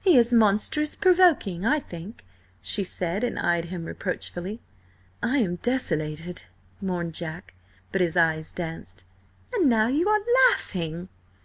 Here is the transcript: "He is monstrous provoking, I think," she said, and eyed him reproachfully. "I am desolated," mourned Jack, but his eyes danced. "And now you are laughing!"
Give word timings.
"He 0.00 0.16
is 0.18 0.32
monstrous 0.34 0.96
provoking, 0.96 1.64
I 1.64 1.78
think," 1.78 2.24
she 2.60 2.82
said, 2.82 3.22
and 3.22 3.38
eyed 3.38 3.66
him 3.66 3.84
reproachfully. 3.84 4.58
"I 5.22 5.38
am 5.38 5.54
desolated," 5.54 6.42
mourned 6.80 7.14
Jack, 7.14 7.54
but 7.92 8.00
his 8.00 8.16
eyes 8.16 8.52
danced. 8.52 9.04
"And 9.52 9.68
now 9.70 9.86
you 9.86 10.08
are 10.08 10.20
laughing!" 10.50 11.08